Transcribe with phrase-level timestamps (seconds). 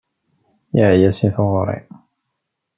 [0.77, 1.79] Yeεya si tɣuri.